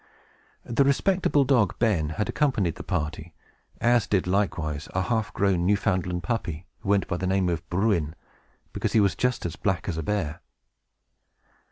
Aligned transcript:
The 0.65 0.83
respectable 0.83 1.43
dog 1.43 1.77
Ben 1.77 2.09
had 2.09 2.27
accompanied 2.27 2.73
the 2.73 2.81
party, 2.83 3.35
as 3.79 4.07
did 4.07 4.25
likewise 4.25 4.89
a 4.95 5.03
half 5.03 5.31
grown 5.31 5.63
Newfoundland 5.67 6.23
puppy, 6.23 6.65
who 6.79 6.89
went 6.89 7.07
by 7.07 7.17
the 7.17 7.27
name 7.27 7.49
of 7.49 7.69
Bruin, 7.69 8.15
because 8.73 8.93
he 8.93 8.99
was 8.99 9.13
just 9.15 9.45
as 9.45 9.55
black 9.55 9.87
as 9.87 9.97
a 9.97 10.01
bear. 10.01 10.41